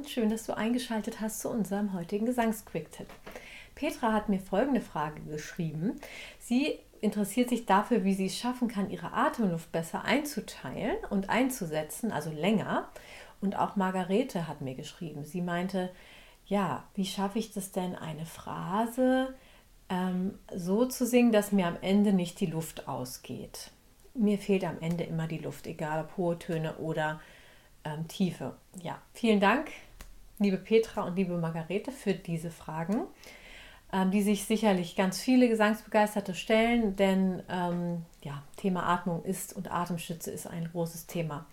und 0.00 0.08
schön, 0.08 0.30
dass 0.30 0.46
du 0.46 0.56
eingeschaltet 0.56 1.20
hast 1.20 1.40
zu 1.40 1.50
unserem 1.50 1.92
heutigen 1.92 2.24
Gesangsquick-Tipp. 2.24 3.08
Petra 3.74 4.14
hat 4.14 4.30
mir 4.30 4.40
folgende 4.40 4.80
Frage 4.80 5.20
geschrieben. 5.20 6.00
Sie 6.38 6.78
interessiert 7.02 7.50
sich 7.50 7.66
dafür, 7.66 8.02
wie 8.02 8.14
sie 8.14 8.24
es 8.24 8.38
schaffen 8.38 8.66
kann, 8.66 8.88
ihre 8.88 9.12
Atemluft 9.12 9.70
besser 9.72 10.02
einzuteilen 10.02 10.96
und 11.10 11.28
einzusetzen, 11.28 12.12
also 12.12 12.30
länger. 12.30 12.88
Und 13.42 13.58
auch 13.58 13.76
Margarete 13.76 14.48
hat 14.48 14.62
mir 14.62 14.74
geschrieben. 14.74 15.26
Sie 15.26 15.42
meinte, 15.42 15.90
ja, 16.46 16.84
wie 16.94 17.04
schaffe 17.04 17.38
ich 17.38 17.52
das 17.52 17.70
denn, 17.70 17.94
eine 17.94 18.24
Phrase 18.24 19.34
ähm, 19.90 20.38
so 20.56 20.86
zu 20.86 21.04
singen, 21.04 21.30
dass 21.30 21.52
mir 21.52 21.66
am 21.66 21.76
Ende 21.82 22.14
nicht 22.14 22.40
die 22.40 22.46
Luft 22.46 22.88
ausgeht? 22.88 23.70
Mir 24.14 24.38
fehlt 24.38 24.64
am 24.64 24.80
Ende 24.80 25.04
immer 25.04 25.26
die 25.26 25.36
Luft, 25.36 25.66
egal 25.66 26.06
ob 26.06 26.16
hohe 26.16 26.38
Töne 26.38 26.76
oder 26.76 27.20
ähm, 27.84 28.08
Tiefe. 28.08 28.56
Ja, 28.82 28.98
vielen 29.12 29.40
Dank, 29.40 29.70
liebe 30.40 30.56
Petra 30.56 31.02
und 31.02 31.16
liebe 31.16 31.36
Margarete, 31.36 31.92
für 31.92 32.14
diese 32.14 32.50
Fragen, 32.50 33.06
ähm, 33.92 34.10
die 34.10 34.22
sich 34.22 34.46
sicherlich 34.46 34.96
ganz 34.96 35.20
viele 35.20 35.48
Gesangsbegeisterte 35.48 36.34
stellen, 36.34 36.96
denn 36.96 37.42
ähm, 37.48 38.04
ja, 38.22 38.42
Thema 38.56 38.88
Atmung 38.88 39.22
ist 39.24 39.54
und 39.54 39.70
Atemstütze 39.70 40.30
ist 40.30 40.46
ein 40.46 40.68
großes 40.72 41.06
Thema. 41.06 41.46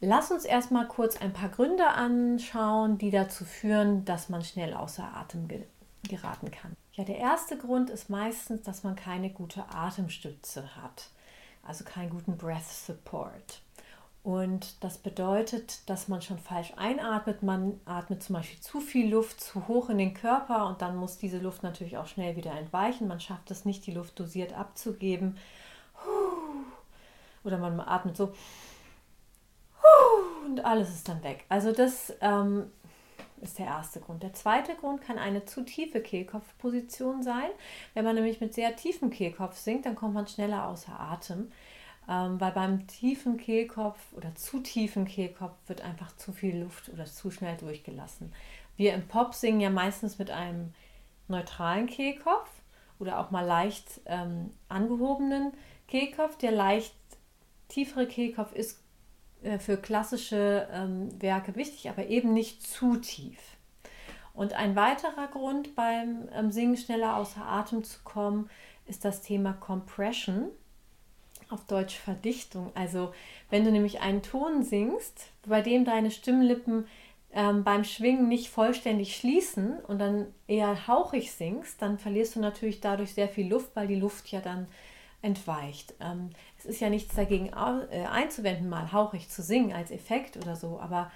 Lass 0.00 0.30
uns 0.30 0.44
erstmal 0.44 0.88
kurz 0.88 1.16
ein 1.16 1.32
paar 1.32 1.48
Gründe 1.50 1.86
anschauen, 1.86 2.98
die 2.98 3.10
dazu 3.10 3.44
führen, 3.44 4.04
dass 4.04 4.28
man 4.28 4.42
schnell 4.42 4.74
außer 4.74 5.04
Atem 5.14 5.46
ge 5.46 5.62
geraten 6.06 6.50
kann. 6.50 6.76
Ja, 6.92 7.04
der 7.04 7.16
erste 7.16 7.56
Grund 7.56 7.88
ist 7.88 8.10
meistens, 8.10 8.60
dass 8.60 8.84
man 8.84 8.94
keine 8.94 9.30
gute 9.30 9.64
Atemstütze 9.70 10.76
hat, 10.76 11.08
also 11.62 11.82
keinen 11.82 12.10
guten 12.10 12.36
Breath 12.36 12.68
Support. 12.68 13.62
Und 14.24 14.82
das 14.82 14.98
bedeutet, 14.98 15.88
dass 15.88 16.08
man 16.08 16.22
schon 16.22 16.38
falsch 16.38 16.72
einatmet. 16.76 17.42
Man 17.42 17.78
atmet 17.84 18.22
zum 18.22 18.34
Beispiel 18.34 18.58
zu 18.58 18.80
viel 18.80 19.10
Luft 19.10 19.40
zu 19.40 19.68
hoch 19.68 19.90
in 19.90 19.98
den 19.98 20.14
Körper 20.14 20.66
und 20.66 20.80
dann 20.82 20.96
muss 20.96 21.18
diese 21.18 21.38
Luft 21.38 21.62
natürlich 21.62 21.98
auch 21.98 22.06
schnell 22.06 22.34
wieder 22.34 22.52
entweichen. 22.52 23.06
Man 23.06 23.20
schafft 23.20 23.50
es 23.50 23.66
nicht, 23.66 23.86
die 23.86 23.92
Luft 23.92 24.18
dosiert 24.18 24.54
abzugeben. 24.54 25.36
Oder 27.44 27.58
man 27.58 27.78
atmet 27.80 28.16
so 28.16 28.32
und 30.54 30.64
alles 30.64 30.90
ist 30.90 31.08
dann 31.08 31.22
weg. 31.22 31.44
Also 31.48 31.72
das 31.72 32.12
ähm, 32.20 32.70
ist 33.40 33.58
der 33.58 33.66
erste 33.66 34.00
Grund. 34.00 34.22
Der 34.22 34.32
zweite 34.32 34.74
Grund 34.74 35.02
kann 35.02 35.18
eine 35.18 35.44
zu 35.44 35.64
tiefe 35.64 36.00
Kehlkopfposition 36.00 37.22
sein. 37.22 37.50
Wenn 37.94 38.04
man 38.04 38.14
nämlich 38.14 38.40
mit 38.40 38.54
sehr 38.54 38.76
tiefem 38.76 39.10
Kehlkopf 39.10 39.56
singt, 39.56 39.86
dann 39.86 39.96
kommt 39.96 40.14
man 40.14 40.26
schneller 40.26 40.68
außer 40.68 40.98
Atem. 40.98 41.50
Ähm, 42.08 42.38
weil 42.40 42.52
beim 42.52 42.86
tiefen 42.86 43.38
Kehlkopf 43.38 43.98
oder 44.12 44.34
zu 44.34 44.60
tiefen 44.60 45.06
Kehlkopf 45.06 45.56
wird 45.66 45.80
einfach 45.80 46.14
zu 46.16 46.32
viel 46.32 46.58
Luft 46.58 46.90
oder 46.90 47.06
zu 47.06 47.30
schnell 47.30 47.56
durchgelassen. 47.56 48.32
Wir 48.76 48.92
im 48.92 49.08
Pop 49.08 49.34
singen 49.34 49.60
ja 49.60 49.70
meistens 49.70 50.18
mit 50.18 50.30
einem 50.30 50.74
neutralen 51.28 51.86
Kehlkopf 51.86 52.50
oder 52.98 53.18
auch 53.18 53.30
mal 53.30 53.44
leicht 53.46 54.02
ähm, 54.06 54.50
angehobenen 54.68 55.52
Kehlkopf. 55.88 56.36
Der 56.36 56.52
leicht 56.52 56.94
tiefere 57.68 58.06
Kehlkopf 58.06 58.52
ist 58.52 58.82
äh, 59.42 59.58
für 59.58 59.78
klassische 59.78 60.68
ähm, 60.72 61.08
Werke 61.22 61.56
wichtig, 61.56 61.88
aber 61.88 62.06
eben 62.08 62.34
nicht 62.34 62.66
zu 62.66 62.96
tief. 62.96 63.38
Und 64.34 64.52
ein 64.52 64.76
weiterer 64.76 65.28
Grund 65.28 65.74
beim 65.74 66.28
ähm, 66.34 66.50
Singen 66.50 66.76
schneller 66.76 67.16
außer 67.16 67.46
Atem 67.46 67.84
zu 67.84 68.00
kommen, 68.02 68.50
ist 68.86 69.04
das 69.04 69.22
Thema 69.22 69.54
Compression 69.54 70.50
auf 71.50 71.64
Deutsch 71.66 71.96
Verdichtung. 71.96 72.70
Also 72.74 73.12
wenn 73.50 73.64
du 73.64 73.72
nämlich 73.72 74.00
einen 74.00 74.22
Ton 74.22 74.62
singst, 74.62 75.28
bei 75.46 75.60
dem 75.60 75.84
deine 75.84 76.10
Stimmlippen 76.10 76.86
ähm, 77.32 77.64
beim 77.64 77.84
Schwingen 77.84 78.28
nicht 78.28 78.48
vollständig 78.48 79.16
schließen 79.16 79.78
und 79.88 79.98
dann 79.98 80.26
eher 80.46 80.86
hauchig 80.86 81.32
singst, 81.32 81.82
dann 81.82 81.98
verlierst 81.98 82.36
du 82.36 82.40
natürlich 82.40 82.80
dadurch 82.80 83.12
sehr 83.14 83.28
viel 83.28 83.48
Luft, 83.48 83.74
weil 83.74 83.88
die 83.88 83.96
Luft 83.96 84.30
ja 84.30 84.40
dann 84.40 84.68
entweicht. 85.20 85.94
Ähm, 86.00 86.30
es 86.58 86.64
ist 86.64 86.80
ja 86.80 86.90
nichts 86.90 87.14
dagegen 87.14 87.48
äh, 87.48 88.04
einzuwenden, 88.04 88.68
mal 88.68 88.92
hauchig 88.92 89.28
zu 89.28 89.42
singen 89.42 89.72
als 89.72 89.90
Effekt 89.90 90.36
oder 90.36 90.54
so, 90.54 90.78
aber 90.78 91.10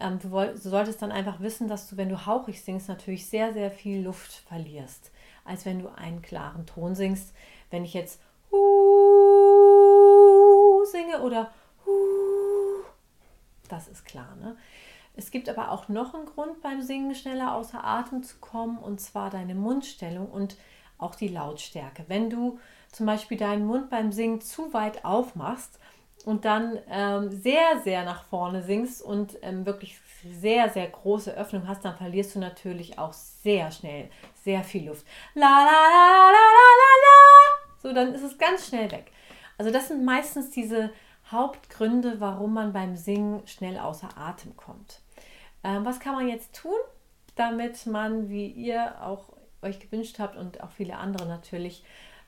ähm, 0.00 0.18
du, 0.18 0.28
du 0.28 0.56
solltest 0.56 1.02
dann 1.02 1.12
einfach 1.12 1.40
wissen, 1.40 1.68
dass 1.68 1.88
du, 1.88 1.96
wenn 1.96 2.08
du 2.08 2.26
hauchig 2.26 2.62
singst, 2.62 2.88
natürlich 2.88 3.26
sehr, 3.26 3.52
sehr 3.52 3.70
viel 3.70 4.02
Luft 4.02 4.32
verlierst, 4.32 5.12
als 5.44 5.66
wenn 5.66 5.78
du 5.80 5.88
einen 5.88 6.22
klaren 6.22 6.66
Ton 6.66 6.94
singst. 6.94 7.34
Wenn 7.70 7.84
ich 7.84 7.94
jetzt 7.94 8.20
singe 10.90 11.20
oder 11.22 11.50
das 13.68 13.88
ist 13.88 14.04
klar. 14.04 14.36
Ne? 14.40 14.56
Es 15.14 15.30
gibt 15.30 15.48
aber 15.48 15.70
auch 15.70 15.88
noch 15.88 16.14
einen 16.14 16.26
Grund 16.26 16.60
beim 16.62 16.82
Singen 16.82 17.14
schneller 17.14 17.54
außer 17.54 17.84
Atem 17.84 18.22
zu 18.22 18.38
kommen 18.38 18.78
und 18.78 19.00
zwar 19.00 19.30
deine 19.30 19.54
Mundstellung 19.54 20.30
und 20.30 20.56
auch 20.98 21.14
die 21.14 21.28
Lautstärke. 21.28 22.04
Wenn 22.08 22.30
du 22.30 22.58
zum 22.92 23.06
Beispiel 23.06 23.38
deinen 23.38 23.66
Mund 23.66 23.90
beim 23.90 24.12
Singen 24.12 24.40
zu 24.40 24.72
weit 24.72 25.04
aufmachst 25.04 25.78
und 26.24 26.44
dann 26.44 26.78
ähm, 26.88 27.30
sehr, 27.30 27.80
sehr 27.82 28.04
nach 28.04 28.24
vorne 28.24 28.62
singst 28.62 29.02
und 29.02 29.38
ähm, 29.42 29.64
wirklich 29.64 29.98
sehr, 30.40 30.68
sehr 30.68 30.88
große 30.88 31.34
Öffnung 31.34 31.66
hast, 31.66 31.84
dann 31.84 31.96
verlierst 31.96 32.34
du 32.34 32.38
natürlich 32.38 32.98
auch 32.98 33.12
sehr 33.12 33.70
schnell 33.70 34.10
sehr 34.44 34.62
viel 34.62 34.88
Luft. 34.88 35.06
La 35.34 35.48
la 35.48 35.64
la 35.64 36.30
la 36.30 36.46
la 36.56 36.68
la 36.80 36.92
la. 37.04 37.80
So, 37.82 37.92
dann 37.94 38.14
ist 38.14 38.22
es 38.22 38.36
ganz 38.36 38.68
schnell 38.68 38.90
weg. 38.90 39.12
Also 39.60 39.70
das 39.70 39.88
sind 39.88 40.06
meistens 40.06 40.48
diese 40.48 40.90
Hauptgründe, 41.30 42.18
warum 42.18 42.54
man 42.54 42.72
beim 42.72 42.96
Singen 42.96 43.46
schnell 43.46 43.78
außer 43.78 44.08
Atem 44.16 44.56
kommt. 44.56 45.02
Ähm, 45.62 45.84
was 45.84 46.00
kann 46.00 46.14
man 46.14 46.28
jetzt 46.28 46.54
tun, 46.54 46.78
damit 47.34 47.84
man, 47.84 48.30
wie 48.30 48.46
ihr 48.46 49.02
auch 49.02 49.34
euch 49.60 49.78
gewünscht 49.78 50.18
habt 50.18 50.38
und 50.38 50.62
auch 50.62 50.70
viele 50.70 50.96
andere 50.96 51.28
natürlich, 51.28 51.84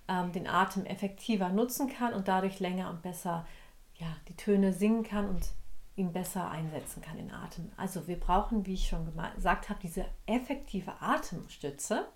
ähm, 0.08 0.30
den 0.32 0.46
Atem 0.46 0.84
effektiver 0.84 1.48
nutzen 1.48 1.88
kann 1.88 2.12
und 2.12 2.28
dadurch 2.28 2.60
länger 2.60 2.90
und 2.90 3.00
besser 3.00 3.46
ja, 3.94 4.08
die 4.28 4.36
Töne 4.36 4.74
singen 4.74 5.02
kann 5.02 5.26
und 5.26 5.52
ihn 5.96 6.12
besser 6.12 6.50
einsetzen 6.50 7.00
kann 7.00 7.18
in 7.18 7.30
Atem. 7.30 7.72
Also 7.78 8.08
wir 8.08 8.20
brauchen, 8.20 8.66
wie 8.66 8.74
ich 8.74 8.88
schon 8.88 9.10
gesagt 9.36 9.70
habe, 9.70 9.80
diese 9.82 10.04
effektive 10.26 11.00
Atemstütze. 11.00 12.08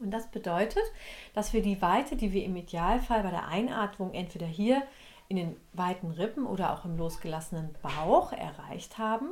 Und 0.00 0.10
das 0.10 0.30
bedeutet, 0.30 0.82
dass 1.34 1.52
wir 1.52 1.62
die 1.62 1.82
Weite, 1.82 2.16
die 2.16 2.32
wir 2.32 2.44
im 2.44 2.56
Idealfall 2.56 3.22
bei 3.22 3.30
der 3.30 3.48
Einatmung 3.48 4.14
entweder 4.14 4.46
hier 4.46 4.82
in 5.28 5.36
den 5.36 5.56
weiten 5.72 6.10
Rippen 6.10 6.46
oder 6.46 6.72
auch 6.72 6.84
im 6.84 6.96
losgelassenen 6.96 7.74
Bauch 7.82 8.32
erreicht 8.32 8.98
haben, 8.98 9.30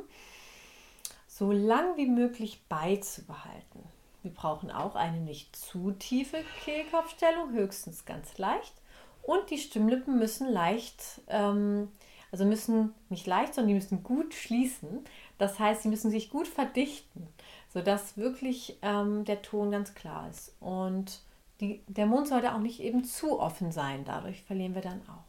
so 1.27 1.53
lang 1.53 1.97
wie 1.97 2.07
möglich 2.07 2.63
beizubehalten. 2.69 3.83
Wir 4.23 4.33
brauchen 4.33 4.71
auch 4.71 4.97
eine 4.97 5.21
nicht 5.21 5.55
zu 5.55 5.93
tiefe 5.93 6.39
Kehlkopfstellung, 6.65 7.53
höchstens 7.53 8.05
ganz 8.05 8.37
leicht. 8.39 8.75
Und 9.23 9.51
die 9.51 9.59
Stimmlippen 9.59 10.19
müssen 10.19 10.49
leicht, 10.49 11.21
ähm, 11.29 11.93
also 12.33 12.45
müssen 12.45 12.95
nicht 13.09 13.27
leicht, 13.27 13.55
sondern 13.55 13.69
die 13.69 13.75
müssen 13.75 14.03
gut 14.03 14.35
schließen. 14.35 15.05
Das 15.39 15.59
heißt, 15.59 15.83
sie 15.83 15.89
müssen 15.89 16.11
sich 16.11 16.31
gut 16.31 16.49
verdichten 16.49 17.29
sodass 17.77 18.17
wirklich 18.17 18.79
ähm, 18.81 19.27
der 19.27 19.43
Ton 19.43 19.71
ganz 19.71 19.93
klar 19.95 20.31
ist. 20.31 20.57
Und 20.61 21.21
die, 21.61 21.83
der 21.89 22.07
Mund 22.07 22.27
sollte 22.27 22.55
auch 22.55 22.59
nicht 22.59 22.81
eben 22.81 23.05
zu 23.05 23.39
offen 23.39 23.71
sein, 23.71 24.03
dadurch 24.07 24.41
verlieren 24.45 24.75
wir 24.75 24.81
dann 24.81 25.03
auch. 25.03 25.25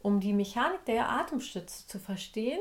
Um 0.00 0.18
die 0.18 0.32
Mechanik 0.32 0.82
der 0.86 1.10
Atemstütze 1.10 1.86
zu 1.86 1.98
verstehen, 1.98 2.58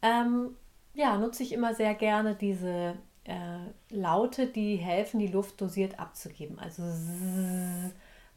ähm, 0.00 0.56
ja, 0.94 1.18
nutze 1.18 1.42
ich 1.42 1.52
immer 1.52 1.74
sehr 1.74 1.92
gerne 1.94 2.36
diese 2.36 2.94
äh, 3.24 3.58
Laute, 3.90 4.46
die 4.46 4.76
helfen, 4.76 5.20
die 5.20 5.26
Luft 5.26 5.60
dosiert 5.60 6.00
abzugeben. 6.00 6.58
Also 6.58 6.80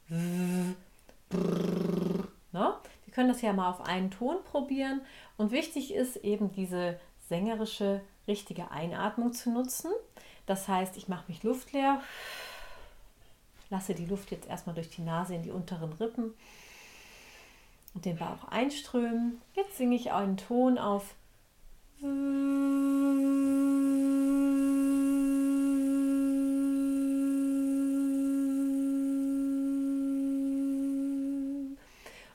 ne? 0.10 0.76
Wir 2.52 3.14
können 3.14 3.30
das 3.30 3.42
ja 3.42 3.54
mal 3.54 3.70
auf 3.70 3.80
einen 3.80 4.12
Ton 4.12 4.44
probieren. 4.44 5.00
Und 5.38 5.52
wichtig 5.52 5.94
ist 5.94 6.18
eben 6.18 6.52
diese 6.52 7.00
sängerische 7.30 8.02
richtige 8.28 8.72
Einatmung 8.72 9.34
zu 9.34 9.52
nutzen. 9.52 9.92
Das 10.46 10.68
heißt, 10.68 10.98
ich 10.98 11.08
mache 11.08 11.26
mich 11.28 11.44
luftleer, 11.44 12.02
lasse 13.70 13.96
die 13.96 14.06
Luft 14.06 14.32
jetzt 14.32 14.48
erstmal 14.48 14.76
durch 14.76 14.90
die 14.90 15.02
Nase 15.02 15.36
in 15.36 15.44
die 15.44 15.52
unteren 15.52 15.94
Rippen 15.94 16.34
und 17.94 18.06
den 18.06 18.18
Bauch 18.18 18.48
einströmen. 18.50 19.42
Jetzt 19.56 19.78
singe 19.78 19.96
ich 19.96 20.12
einen 20.12 20.38
Ton 20.38 20.78
auf. 20.78 21.16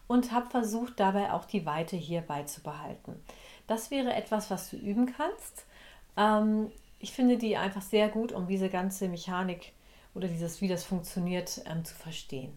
Und 0.08 0.32
habe 0.32 0.48
versucht, 0.50 1.00
dabei 1.00 1.32
auch 1.32 1.44
die 1.44 1.66
Weite 1.66 1.96
hier 1.96 2.20
beizubehalten. 2.20 3.20
Das 3.66 3.90
wäre 3.90 4.14
etwas, 4.14 4.50
was 4.50 4.70
du 4.70 4.76
üben 4.76 5.06
kannst. 5.06 5.66
Ähm, 6.16 6.70
ich 6.98 7.12
finde 7.12 7.36
die 7.36 7.56
einfach 7.56 7.82
sehr 7.82 8.08
gut, 8.08 8.32
um 8.32 8.46
diese 8.46 8.68
ganze 8.68 9.08
Mechanik 9.08 9.72
oder 10.14 10.28
dieses, 10.28 10.60
wie 10.60 10.68
das 10.68 10.84
funktioniert, 10.84 11.62
ähm, 11.66 11.84
zu 11.84 11.94
verstehen. 11.94 12.56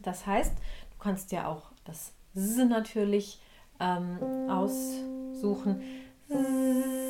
Das 0.00 0.26
heißt, 0.26 0.54
du 0.54 0.98
kannst 0.98 1.32
ja 1.32 1.48
auch 1.48 1.72
das 1.84 2.12
S 2.34 2.56
natürlich 2.56 3.40
ähm, 3.80 4.18
aussuchen. 4.50 5.82
S 6.28 7.01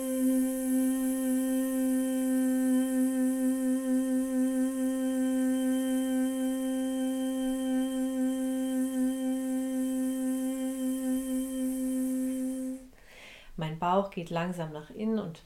Bauch 13.82 14.10
geht 14.12 14.30
langsam 14.30 14.72
nach 14.72 14.90
innen 14.90 15.18
und 15.18 15.42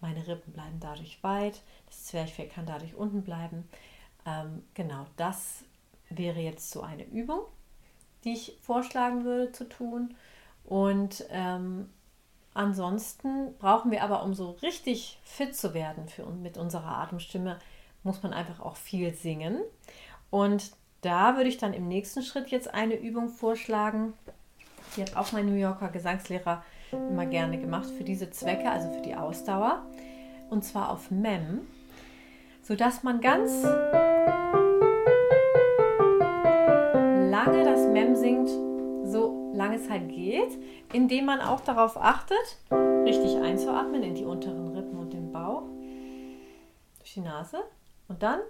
meine 0.00 0.24
Rippen 0.28 0.52
bleiben 0.52 0.78
dadurch 0.78 1.20
weit. 1.24 1.60
Das 1.86 2.04
Zwerchfell 2.04 2.46
kann 2.46 2.66
dadurch 2.66 2.94
unten 2.94 3.24
bleiben. 3.24 3.68
Ähm, 4.24 4.62
genau, 4.74 5.06
das 5.16 5.64
wäre 6.08 6.38
jetzt 6.38 6.70
so 6.70 6.82
eine 6.82 7.04
Übung, 7.04 7.40
die 8.22 8.32
ich 8.34 8.56
vorschlagen 8.62 9.24
würde 9.24 9.50
zu 9.50 9.68
tun. 9.68 10.14
Und 10.64 11.24
ähm, 11.30 11.90
ansonsten 12.54 13.56
brauchen 13.58 13.90
wir 13.90 14.04
aber, 14.04 14.22
um 14.22 14.34
so 14.34 14.52
richtig 14.62 15.18
fit 15.24 15.56
zu 15.56 15.74
werden 15.74 16.08
für, 16.08 16.26
mit 16.26 16.56
unserer 16.56 16.98
Atemstimme, 16.98 17.58
muss 18.04 18.22
man 18.22 18.32
einfach 18.32 18.60
auch 18.60 18.76
viel 18.76 19.14
singen. 19.14 19.60
Und 20.30 20.70
da 21.00 21.36
würde 21.36 21.48
ich 21.48 21.58
dann 21.58 21.74
im 21.74 21.88
nächsten 21.88 22.22
Schritt 22.22 22.50
jetzt 22.50 22.72
eine 22.72 22.94
Übung 22.94 23.30
vorschlagen. 23.30 24.12
Die 24.96 25.02
hat 25.02 25.16
auch 25.16 25.32
mein 25.32 25.46
New 25.46 25.56
Yorker 25.56 25.88
Gesangslehrer 25.88 26.62
immer 26.94 27.26
gerne 27.26 27.58
gemacht 27.58 27.90
für 27.90 28.04
diese 28.04 28.30
Zwecke, 28.30 28.70
also 28.70 28.90
für 28.90 29.02
die 29.02 29.14
Ausdauer. 29.14 29.82
Und 30.50 30.64
zwar 30.64 30.90
auf 30.90 31.10
Mem, 31.10 31.66
sodass 32.62 33.02
man 33.02 33.20
ganz 33.20 33.64
lange 37.30 37.64
das 37.64 37.86
Mem 37.88 38.14
singt, 38.14 38.50
so 39.04 39.52
lange 39.54 39.76
es 39.76 39.90
halt 39.90 40.08
geht, 40.08 40.58
indem 40.92 41.26
man 41.26 41.40
auch 41.40 41.60
darauf 41.60 41.96
achtet, 41.96 42.58
richtig 43.04 43.36
einzuatmen 43.36 44.02
in 44.02 44.14
die 44.14 44.24
unteren 44.24 44.68
Rippen 44.68 44.98
und 44.98 45.12
den 45.12 45.32
Bauch 45.32 45.64
durch 46.98 47.14
die 47.14 47.20
Nase 47.20 47.58
und 48.08 48.22
dann 48.22 48.40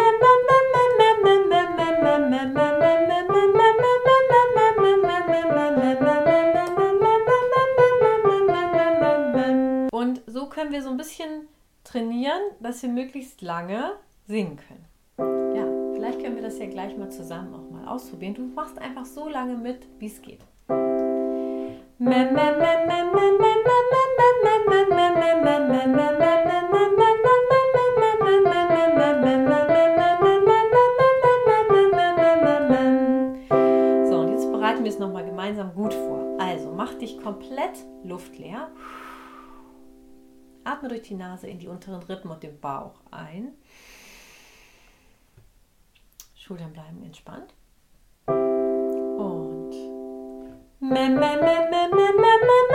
und 0.00 0.37
dass 12.68 12.82
wir 12.82 12.90
möglichst 12.90 13.40
lange 13.40 13.92
singen 14.26 14.58
können. 14.68 14.84
Ja, 15.56 15.64
vielleicht 15.94 16.20
können 16.20 16.36
wir 16.36 16.42
das 16.42 16.58
ja 16.58 16.66
gleich 16.66 16.94
mal 16.98 17.10
zusammen 17.10 17.54
auch 17.54 17.70
mal 17.70 17.88
ausprobieren. 17.88 18.34
Du 18.34 18.42
machst 18.42 18.78
einfach 18.78 19.06
so 19.06 19.26
lange 19.26 19.56
mit, 19.56 19.86
wie 19.98 20.06
es 20.06 20.20
geht. 20.20 20.42
So, 20.68 20.74
und 34.20 34.28
jetzt 34.28 34.52
bereiten 34.52 34.84
wir 34.84 34.90
es 34.90 34.98
nochmal 34.98 35.24
gemeinsam 35.24 35.72
gut 35.74 35.94
vor. 35.94 36.36
Also, 36.38 36.70
mach 36.70 36.92
dich 36.92 37.18
komplett 37.18 37.78
luftleer. 38.04 38.68
Atme 40.68 40.88
durch 40.88 41.02
die 41.02 41.14
Nase 41.14 41.46
in 41.46 41.58
die 41.58 41.68
unteren 41.68 42.02
Rippen 42.02 42.30
und 42.30 42.42
den 42.42 42.60
Bauch 42.60 43.00
ein. 43.10 43.54
Schultern 46.34 46.72
bleiben 46.72 47.02
entspannt. 47.02 47.54
Und 48.26 49.70
bis 50.80 50.90
dahin 50.90 51.16
komme 51.16 52.67